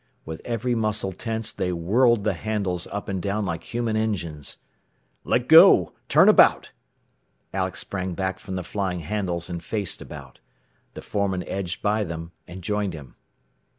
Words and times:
With 0.25 0.41
every 0.45 0.73
muscle 0.73 1.11
tense 1.11 1.53
they 1.53 1.71
whirled 1.71 2.23
the 2.23 2.33
handles 2.33 2.87
up 2.87 3.07
and 3.07 3.21
down 3.21 3.45
like 3.45 3.65
human 3.65 3.95
engines. 3.95 4.57
"Let 5.23 5.47
go! 5.47 5.93
Turn 6.09 6.27
about!" 6.27 6.71
Alex 7.53 7.81
sprang 7.81 8.15
back 8.15 8.39
from 8.39 8.55
the 8.55 8.63
flying 8.63 9.01
handles, 9.01 9.47
and 9.47 9.63
faced 9.63 10.01
about. 10.01 10.39
The 10.95 11.03
foreman 11.03 11.43
edged 11.47 11.83
by 11.83 12.03
them, 12.03 12.31
and 12.47 12.63
joined 12.63 12.95
him. 12.95 13.13